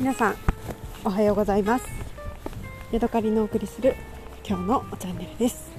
[0.00, 0.36] 皆さん
[1.04, 1.84] おはようございます。
[2.90, 3.94] ヤドカリのお送りする
[4.42, 5.70] 今日のチャンネルです。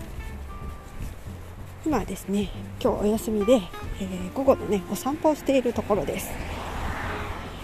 [1.84, 3.54] 今ですね今日お休みで、
[4.00, 6.30] えー、午後のねお散歩をしているところです。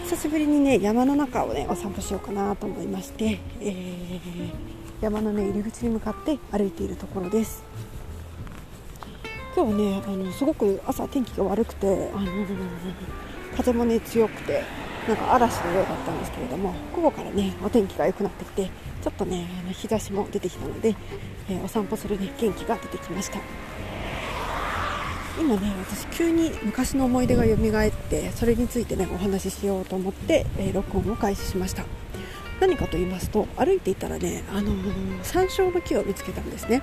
[0.00, 4.20] 久しぶりにね山の中をねお散歩しようかなと思いまして、えー、
[5.00, 7.62] 山のね入り口に向かって歩いているところです。
[9.54, 12.26] 今日はねあのすごく朝天気が悪くてあの
[13.56, 14.64] 風もね強くて
[15.08, 18.70] なんか嵐のようだったんですけれども午後からねお天気が良くなってきて
[19.02, 20.94] ちょっとねあの日差しも出てきたので、
[21.48, 23.38] えー、お散歩するね元気が出てきました。
[25.40, 31.84] 今ね私急に昔の思い出が蘇ってそれについてねお話ししようと思って、えー、録音を開始しました。
[32.60, 36.82] 何かと言いますと歩いていたらね、あのー、山椒の木を見つけたんですね。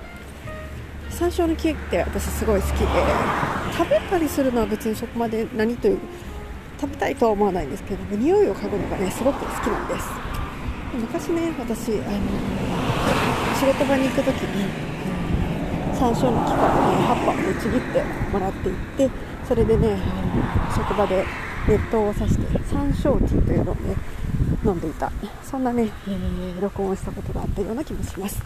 [1.10, 2.86] 山椒の木って私すごい好きで
[3.76, 5.98] 食べたりするのは別にそこまで何という
[6.80, 10.06] 食べたいとは思わないんですけれども匂いを嗅ぐのがねすごく好きなんです。
[10.94, 12.02] 昔ね私、あの、
[13.58, 14.64] 仕事場に行く時に
[15.94, 18.02] 山椒の木からね葉っぱをねちぎって
[18.32, 19.10] もらっていって
[19.46, 19.98] それでね
[20.74, 21.24] 職場で
[21.68, 23.96] 熱湯をさして山椒ティーというのをね
[24.64, 25.12] 飲んでいた。
[25.42, 28.42] そんなね、えー、録音をしたことがあったような気もします。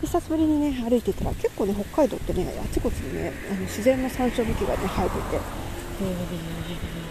[0.00, 5.40] 久しぶりにね歩いていたら結構ね北海道ってねあちこちにねあの自然の山椒の木がね生えていて、
[6.02, 7.01] えー、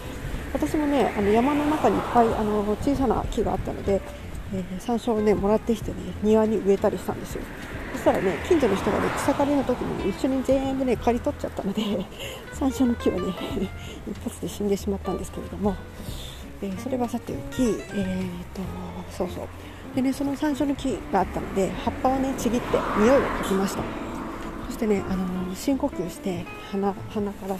[0.52, 4.00] 私もねあの山の中にいっぱいあの小さな木があったので、
[4.54, 7.42] えー、山椒をねもらってきてね庭に植えたりしたんですよ。
[7.92, 11.82] そしたらね近所の人がね草刈りの時に、ね、一緒に全部ね刈り取っちゃったので
[12.52, 13.34] 山椒の木はね
[14.10, 15.74] 一発で死んでしまったんですけれども、
[16.62, 18.62] えー、それはさておき、えーと、
[19.10, 19.46] そうそう。
[19.94, 23.82] でねその山椒の木があったので葉っぱをねちぎって匂いを嗅ぎました。
[24.66, 27.56] そしてね、あの、深呼吸して鼻鼻から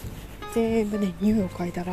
[0.54, 1.92] 全部ね匂いを嗅いだら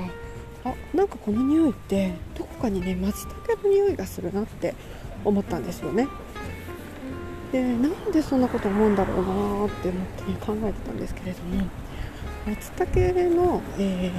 [0.71, 4.73] あなんかこの匂いってどこかにね松茸の匂いがするなって
[5.23, 6.07] 思ったんですよね。
[7.51, 11.65] でなんでそんなこと思うんだろうなって思って、ね、考えてたんですけれども
[12.45, 12.95] 松茸
[13.35, 14.11] の、え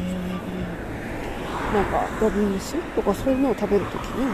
[1.72, 4.26] ー、なんかヤブ虫とかそういうのを食べるときに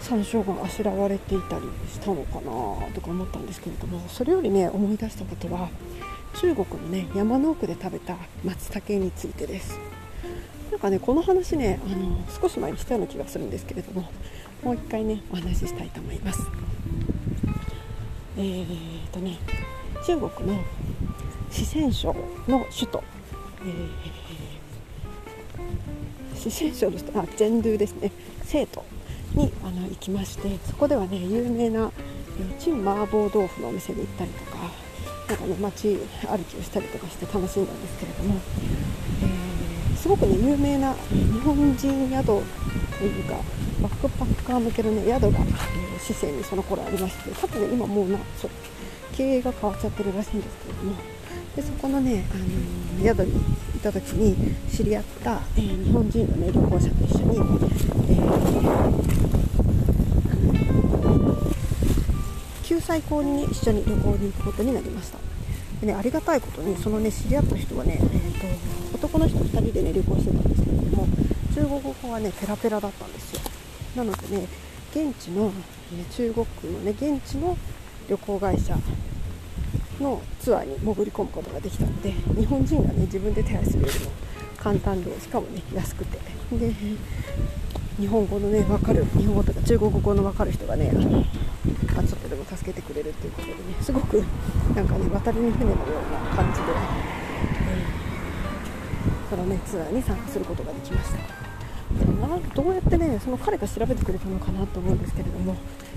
[0.00, 5.68] 山椒があしらわれていたりしたのかなとか思ったんですけれどもそれよりね思い出したことは
[6.40, 9.78] 中国のね山の奥で食べた松茸についてです。
[10.70, 14.08] なんかねこの話ねあの少し前にしたような気がするんですけれども
[14.62, 16.42] もう一回ねお話ししたいと思います。
[18.36, 18.66] えー
[19.12, 19.38] とね
[20.04, 20.62] 中国の
[21.50, 22.14] 四川省
[22.48, 23.04] の首都、
[23.64, 28.10] えー、四川省の首都あジェンドゥですね。
[28.44, 28.84] 成都
[29.34, 31.90] にあの行きましてそこではね有名な
[32.58, 34.58] 陳麻婆豆腐のお店に行ったりとか
[35.28, 35.96] なんかね街
[36.26, 38.40] 歩きをしたりとかして楽しんだんですけれども、
[40.04, 42.42] すごくね有名な日本人宿と
[43.02, 43.36] いうか
[43.80, 48.50] バックパッカー向けの、ね、宿が、えー、四川にその頃ありまして多分ね今もうなそう
[49.14, 50.94] 経営が変わっちゃってるらしいんですけれども
[51.56, 53.40] でそこのね、あのー、宿に
[53.76, 65.16] いた時に知り合った、えー、日本人の、ね、旅行者と一緒に、えー、救済校に、一緒に旅行に行くことになりました。
[65.80, 71.06] で、ね、ありがたいことにそのね知り合った人はね、えーと、男の人2人でね旅行してたんですけれども
[71.54, 73.40] 中国語がねペラペラだったんですよ。
[73.96, 74.46] なのでね
[74.92, 75.52] 現地の、
[75.92, 77.56] え中国のね現地の
[78.08, 78.76] 旅行会社
[80.00, 84.10] のツアーに潜り込むことができたので日本人がね自分で手配するよりも
[84.56, 86.18] 簡単でしかもね安くて。
[86.52, 86.72] で
[87.98, 91.18] 日本語のね分かる日本語とか中国語の分かる人がねあの、ま
[91.98, 94.24] あ、ちょっとでも助けてくれるっていうことでねすごく
[94.74, 96.66] なんかね渡りに船のような感じで、
[99.36, 101.18] のねツアーに参加することができました。
[102.26, 105.54] などうやってねその彼が調べてくれたのかなと思うんですけれども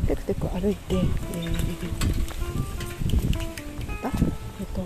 [0.08, 1.04] テクテク歩いて、えー、
[4.04, 4.12] だ
[4.60, 4.82] えっと、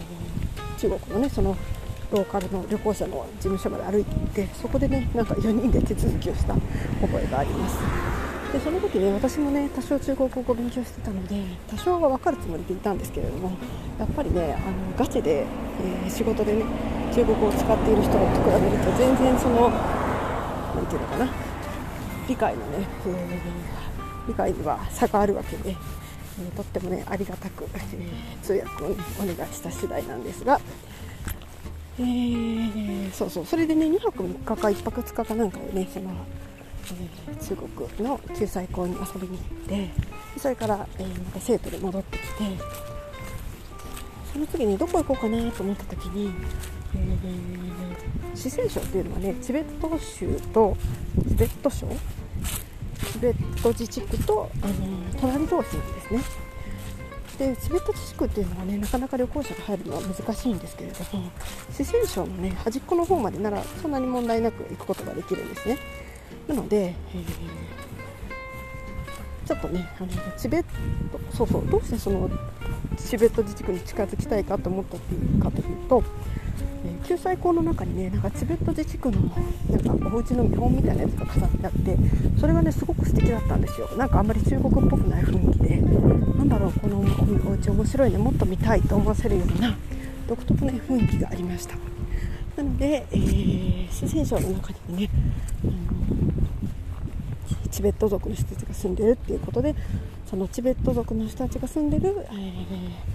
[0.78, 1.58] 中国のねその
[2.12, 7.78] ローカルの旅行者の事務所まで歩いていってそこでねなんか4人で手続きをした覚えがあります
[8.52, 13.52] でその時ね私もね多少中国語を勉強してたので多少は分かるつもりでいたんですけれども
[13.98, 16.66] やっぱりねあのガチで、えー、仕事でね
[17.14, 18.26] 中国語を使っている人と比
[18.62, 19.70] べると全然その
[20.76, 21.52] 何ていうのかな。
[22.28, 30.62] 理解のね、えー、理解には差があるわけで、えー、とってもねありがたく、えー、通訳を、お願いした次第なんですが、
[32.00, 33.46] えー、そうそう。
[33.46, 36.12] それでね2泊3日か1泊2日かなんかをねその、
[37.28, 39.90] えー、中国の救済校に遊びに行って
[40.38, 42.28] それから、えー、また生徒に戻ってきて
[44.32, 46.32] その次にどこ行こうかなと思った時に
[48.36, 50.76] 四川省っていうのはねチベット州と
[51.28, 51.88] チベット省
[53.12, 54.74] チベット自治区とあの
[55.20, 56.22] 隣同士なんですね。
[57.38, 61.32] でチベット自治区っていうのはねなかなか旅行者が入るのは難しいんですけれども
[61.72, 65.78] 四川省のね端っこの方までならそんなに問題なく行くことができるんですね。
[66.48, 67.24] なので、え、
[69.46, 72.30] ちょっとねあのチベットそうそうどうしてその
[72.98, 76.04] チベット自治区に近づきたいかと思ったっていうかというと
[77.12, 79.22] え救済校の中にねなんかチベット自治区の
[79.84, 81.98] なんかお家の見本みたいなやつが飾ってあって
[82.40, 83.88] それがねすごく素敵だったんですよ。
[83.98, 85.82] なんかあんまり中国っぽくない雰囲気で。
[86.42, 87.04] なんだろうこのお
[87.54, 88.18] 家面白いね。
[88.18, 89.78] もっと見たいと思わせるような
[90.28, 91.76] 独特な雰囲気がありました。
[92.58, 95.10] なので、えー、四川省の中にもね、
[95.64, 95.74] あの
[97.70, 99.76] チベット族の人たちが住んでるっていうことで
[100.30, 103.11] そのチベット族の人たちが住んでる、えー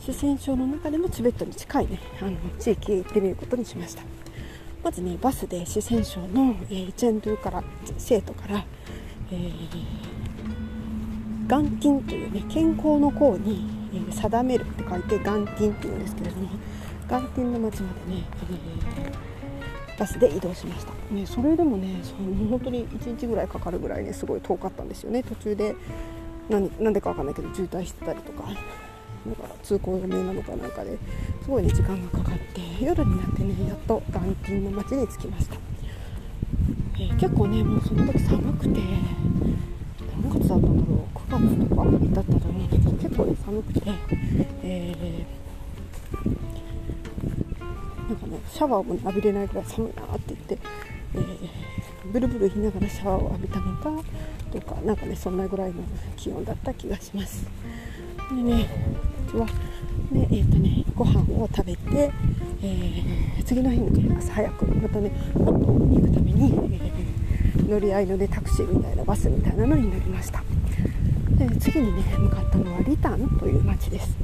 [0.00, 4.02] 四川省の中でもチベットに近いねあの地域へ行ってみることにしました。
[4.84, 7.64] まずねバスで四川省の、えー、チェンドゥから
[7.98, 8.64] 生徒から、
[9.32, 9.66] えー、
[11.48, 16.48] 眼筋というね健康の項に、えー、定めるって書いて眼筋っていうんですけれども
[17.08, 18.24] 眼筋の町までね、
[19.88, 25.24] えー、バスで移動しました、ね、それでもねその本当に1日ぐらいかかるぐらいねすごい遠かったんですよね。
[25.24, 25.74] 途中で
[26.48, 28.44] なんでか分かんないけど渋滞してたりとか。
[29.26, 30.96] なんか通行止めなのかなんかで
[31.42, 35.56] すごいね時間がかかって夜になってねやっと眼筋の町に着きました、
[36.94, 38.80] えー、結構ねもうその時寒くて
[40.22, 43.80] 何月だったんだろう9月とかだったと思うんですけど結構ね寒くて、
[44.62, 50.58] えー、なんかねシャワーも、浴びれないぐらい寒いなって言って、
[51.14, 53.90] えー、ブルブル言いながらシャワーを浴びたのか
[54.52, 55.82] とかなんかねそんなぐらいの
[56.16, 57.46] 気温だった気がします。
[58.30, 58.68] でね
[59.34, 59.46] は
[60.12, 62.12] で、えーとね、ご飯を食べて、
[62.62, 70.42] えー、次の日に、ね、朝早くまたねもっと行くために、えー、乗り合いの、ね、タクシーみたいなバスみたいなのに乗りました。
[71.36, 74.16] で次にね向かったのはリタンという町です。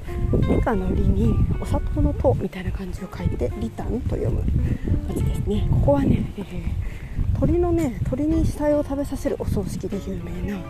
[0.49, 4.43] 理科のりにお砂糖の糖みたいな感じを書いてリタンと読む
[5.09, 5.69] 町ですね。
[5.71, 6.45] ここはね、えー、
[7.43, 10.61] 鳥のね鳥に死体を食べさせるお葬式で有名な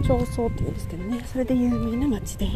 [0.00, 1.24] 町村っていうんですけどね。
[1.26, 2.46] それで有名な町で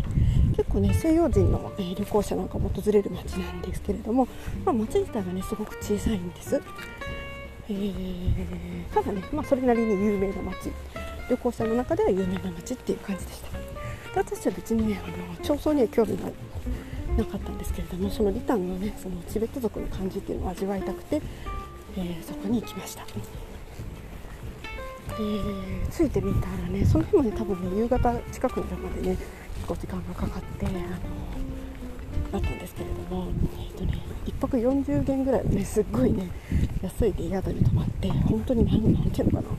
[0.57, 4.29] 結構ね西洋人の、え旅行者なんかも訪れる街なんですけれども、
[4.65, 6.63] まあ、街自体はねすごく小さいんです、
[7.69, 10.71] えー、ただね、まあ、それなりに有名な街
[11.29, 13.59] 旅行者の中では有名な街っていう感じでした。
[13.59, 13.59] で
[14.15, 16.31] 私は別にねあの町村には興味が
[17.17, 21.21] なかったんですけれどもそのリタンのねそのチベット族の感じっていうのを味わいたくて、
[21.97, 23.05] えー、そこに行きました。
[25.21, 29.17] え、ついてみたらねその日もね多分ね夕方近くなるまでね
[29.57, 30.79] 結構時間がかかってあの
[32.33, 36.31] だったんですけれども、えーとね、1泊40元ぐらいのねすっごいね
[36.83, 39.55] 安いで宿に泊まって本当に何なんていうのかな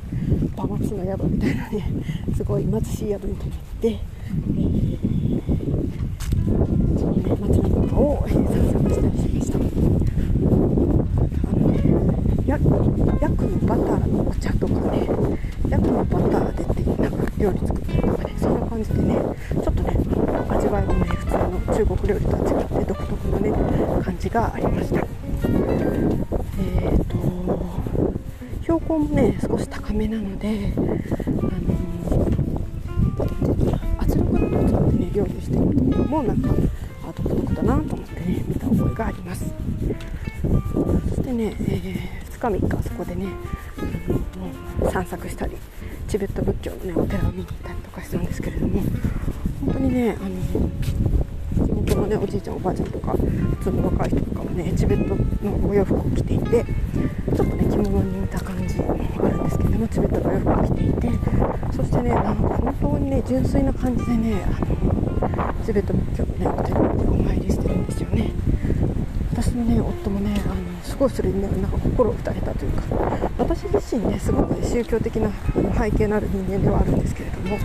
[0.64, 1.92] 馬松の宿みたいなね
[2.36, 5.00] すごい貧しい宿に泊まって、えー、
[7.00, 9.58] そのね街の中を、えー、散策したりしました。
[9.58, 11.80] あのね、
[12.50, 12.80] ヤクの
[13.62, 15.08] バターのお茶とかね
[15.70, 16.66] ヤクのバターでっ
[16.96, 19.96] てなんか料理作ったりとかねそんな感じでねちょっとね
[20.50, 23.52] 味わいもね普通の中国料理とは違って独特のね
[24.04, 24.98] 感じがありました。
[24.98, 27.20] えーと
[28.64, 30.90] 標高もね少し高めなのであの
[34.00, 36.50] 圧力鍋を使ってね料理してるところもなんか
[37.08, 39.54] あ独特だなと思ってね見た覚えがあります。
[40.42, 43.28] そしてね、えー、2日3日そこでね
[44.92, 45.56] 散策したり
[46.08, 48.82] チベット仏教の、ね、お寺を見に行ったりとかしたんですけれども
[49.66, 55.16] 本当にねあの地元の、ね、おじいちゃんおばあちゃんとか普通の若い人とかもねチベット
[55.46, 56.66] のお洋服を着ていて
[57.36, 61.10] ちょっとね着物に似た感じもあるんですけどもチベットのお洋服を着ていて
[61.76, 68.32] そしてねなんか本当にね純粋な感じでねあのチベット仏教のねお寺にお参りしてるんですよね。
[69.32, 69.80] 私のね
[71.00, 72.84] ごいそれにねなんか心を打たれたというか
[73.38, 75.32] 私自身ねすごく、宗教的な
[75.74, 77.58] 背景のある人間ではあるんですけれども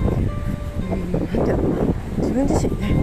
[0.88, 1.56] 何ていうのかな
[2.18, 2.94] 自分自身ね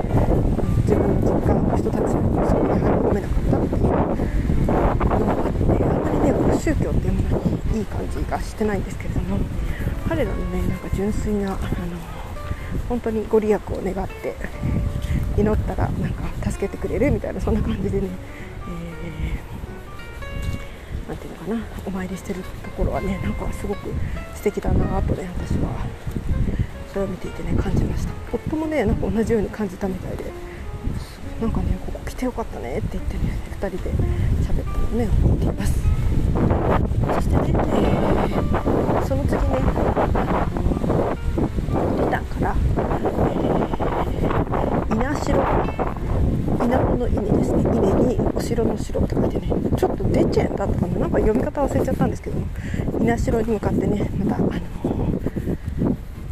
[0.88, 9.38] 自分の実家の人たちにそこに入り込めなかったっていうのがあってあんまりねこの宗教っていうものにいい感じがしてないんですけれども
[10.08, 11.60] 彼らのねなんか純粋なあの
[12.88, 14.36] 本当にご利益を願って
[15.38, 18.08] 祈ったらなんか助けてくれるみたいなそんな感じでね
[21.08, 23.94] 何ていうのかなお参りしてるところはねなんかすごく
[24.36, 25.86] 素敵だなとね私は。
[26.92, 28.12] それを見ていてね感じました。
[28.34, 30.26] 夫もねなんか同じように感じたみたいで
[31.40, 33.92] なんかねここ来てよかったねって言ってね2人で
[34.44, 35.80] 喋ったのをね思っています。
[37.16, 39.42] そしてね、えー、その次ね
[42.22, 45.36] から、えー、稲城
[46.66, 47.62] 稲穂の稲ですね。
[47.62, 49.91] 稲にお城の城って書いてねちょっ
[50.32, 51.00] と出ちゃうんだったかな？
[51.00, 52.48] なんか読み方忘れちゃったんですけども
[53.00, 54.52] 稲城に向かってねまたあの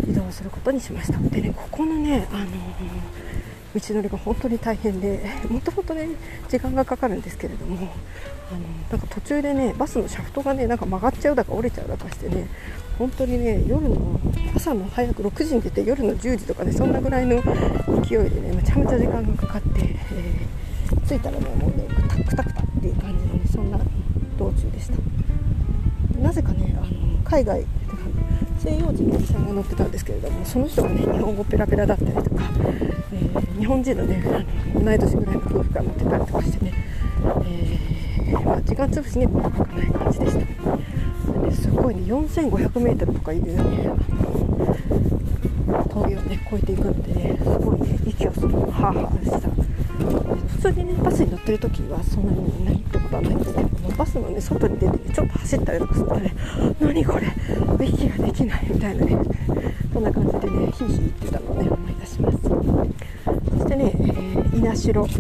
[0.08, 1.20] 移動することにしました。
[1.20, 2.46] でねここのねあの
[3.76, 6.10] 道のりが本当に大変で もともとね
[6.48, 7.90] 時間がかかるんですけれども
[8.52, 12.48] あのなんか途中でねバスのシャフトがねなんか曲がっちゃうだか折れちゃうだかしてね
[12.98, 14.20] 本当にね夜の
[14.56, 17.42] 朝の早く6時に出て夜の10時とかねそんなぐらいの
[18.04, 22.59] 勢いでねめちゃめちゃ時間がかかって、えー、着いたらねもうねくたくたくた
[22.90, 23.78] いう感じの、そんな
[24.38, 24.98] 道中でした。
[26.22, 27.66] なぜかねあの海外
[28.60, 32.44] 西洋人のおじさんが乗ってたんですけれどもその人がね日本語ペラペラだったりとか、
[33.14, 34.22] えー、日本人のね
[34.74, 36.74] 同い年ぐらいの夫婦が乗ってたりとかしてね、
[37.46, 40.40] えーまあ、時間潰しにもかかない感じでした。
[41.48, 43.56] ですごいね 4500m とかいうね
[45.90, 49.79] 峠をね越えていくのでねすごいね息をするハーハーした。
[50.60, 56.36] 普通にねバスに乗ってる時はそんなにないってことはないんですけどもバスのね外に出てねちょっと走ったりとかするとね
[56.82, 57.28] 何これ
[57.86, 59.18] 息ができないみたいなね
[59.94, 62.38] そんな感じでねヒーヒー言ってたのをね思い出します。
[62.42, 65.14] そしてね、えー、稲城に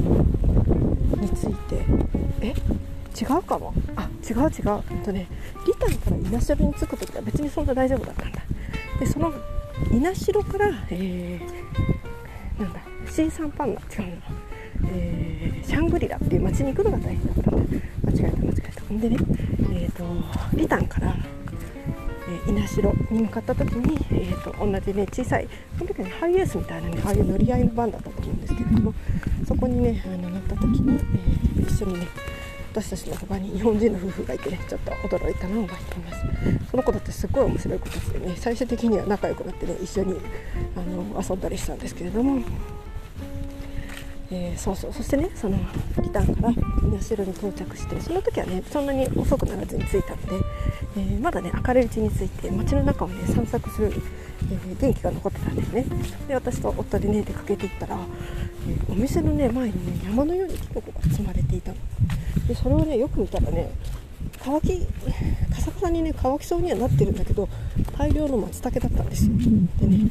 [1.29, 1.85] ついて
[2.41, 2.53] え
[3.19, 3.73] 違うかも。
[3.95, 4.65] あ違う違う。
[4.65, 5.27] ほんとね
[5.65, 8.41] リタンから稲城に着く時は別にそんな大丈夫だったんだ。
[8.99, 9.33] でその
[9.91, 14.17] 稲城から、えー、なんだシーサンパンナ違うの、
[14.87, 17.51] えー、シャングリラっていう町に行くのが大変だったんだ。
[18.05, 18.81] 間違えた間違えた。
[18.81, 19.17] ほんでね
[19.71, 20.03] えーと、
[20.55, 21.15] リタンから
[22.47, 28.93] え稲城に向かった時に、えーと、同じね小さいその時にハイエースみたいなねああいう乗り合いのバンだったと思うんですけれども
[29.47, 30.99] そこにねあの乗った時に、
[31.57, 32.07] え、一緒にね
[32.71, 36.69] 私たちの他に日本人の夫婦がいてねちょっと驚いたのを覚えています。
[36.69, 40.15] その子だってすごい面白い子たちでね最終的には仲良くなってね一緒に
[40.75, 42.41] あの遊んだりしたんですけれども
[44.31, 44.93] えー、そうそう。
[44.93, 45.57] そしてねその
[46.01, 46.53] リターから
[46.87, 50.45] 稲城に到着してその時はねそんなに遅くならずに着いたので、
[50.97, 53.91] えー、まだね明るいうちに着いて街の中をね散策する、
[54.51, 55.85] えー、元気が残ってたんですね。
[56.27, 57.97] で私と夫でね出かけていったら、
[58.67, 61.77] えお店のね前にね山のようにキノコが積まれていたの。
[62.47, 63.71] でそれをねよく見たらね
[64.41, 64.85] 乾き
[65.53, 67.49] カサカサにね乾きそうにはなってるんだけど
[67.97, 69.31] 大量の松茸だったんですよ。
[69.81, 70.09] でね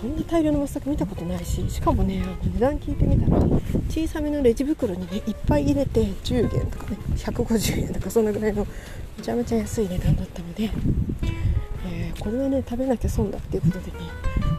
[0.00, 3.42] そんな大量の松茸見たことないししかもねあの値段聞いてみたら
[3.90, 8.64] 小さめのレジ袋にねいっぱい入れて10元とかね150円とかそんなぐらいの
[9.16, 10.70] めちゃめちゃ安い値段だったので、
[11.86, 13.98] えー、これはね食べなきゃ損だっていうことでね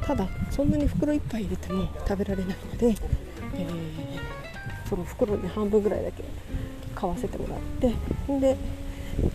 [0.05, 6.23] ただそんなに袋1杯入れても食べられないので、えー、その袋に半分ぐらいだけ
[6.93, 8.57] 買わせてもらってで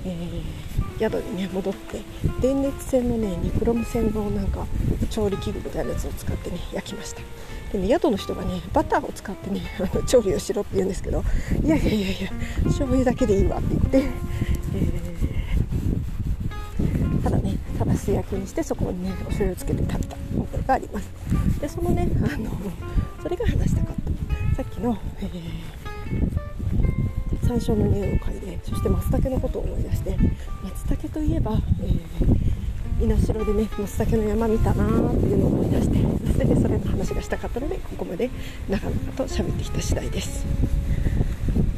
[0.04, 2.00] えー、宿にね戻って
[2.40, 4.66] 電熱線のねニクロム線のなんか
[5.10, 7.20] 調理器具みたいなやつを使ってね焼きました。
[7.72, 11.24] でね宿の人がねバターを使ってねあの 調理をしろって言うんですけど
[11.62, 12.30] いやいやいやいや
[12.64, 14.10] 醤油だけでいいわって言って、
[14.74, 20.16] えー、ただねただ素焼きにしてそこにねお醤油つけて食べた。
[20.34, 21.10] 覚えがあります。
[21.60, 22.50] でそのねあの
[23.22, 23.94] それが話したかっ
[24.56, 24.56] た。
[24.56, 25.84] さっきの、えー
[27.46, 30.16] 最初の匂いを嗅いでそして松茸のことを思い出して
[30.62, 31.52] 松茸といえば、
[31.82, 38.30] えー、稲城でね松茸の山見たなーっていうのを思い出してそれでそれの話がしたかったのでここまで
[38.68, 40.46] 長々と喋ってきた次第です。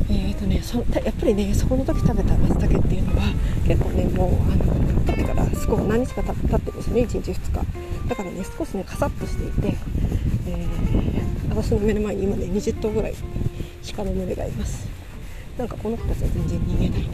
[0.09, 3.23] えーとね、そやっぱりねそこの時食べた松茸っていうのは
[3.67, 9.77] 結構ねもうあの取ってからすごく何日か経ってるんですよね1日2日だからね少しねカサッとしていて、
[10.47, 13.15] えー、私の目の前に今ね20頭ぐらい
[13.97, 14.96] 鹿の群れがいます
[15.59, 17.09] なんかこの子たちは全然逃げない。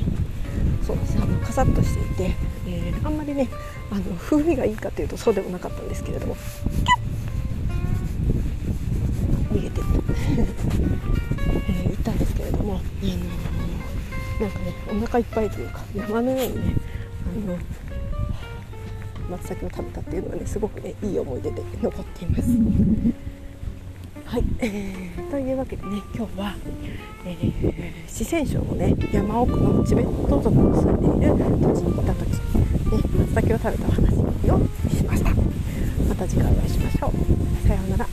[0.86, 2.34] そうですあのカサッとしていて、
[2.66, 3.48] えー、あんまりね
[3.90, 6.36] あの風味がいいかというとそうでもなかったんですけれども。
[9.52, 12.82] 逃げてった、えー、行ったんですけれども、あの、
[14.40, 16.74] なんかねお腹いっぱいというか山のようにね
[17.36, 17.58] あの
[19.36, 22.48] 松茸を食べたっていうのはねすごくねいい思い出で残っています。
[24.32, 26.54] はい、えー、というわけでね今日は、
[27.26, 32.40] えー、四川省のね山奥のチベット族の住んでいる土地に行った時、ね、
[33.34, 35.34] 松茸を食べたお話をしました。
[36.08, 37.68] また次回お会いしましょう。
[37.68, 38.11] さようなら。